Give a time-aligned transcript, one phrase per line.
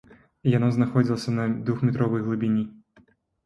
[0.57, 2.69] Яно знаходзілася на двухметровай глыбіні.